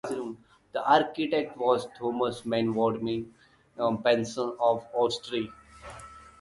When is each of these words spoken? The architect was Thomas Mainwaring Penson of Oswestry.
The 0.71 0.83
architect 0.83 1.55
was 1.57 1.87
Thomas 1.95 2.43
Mainwaring 2.43 3.31
Penson 3.77 4.55
of 4.59 4.83
Oswestry. 4.95 5.47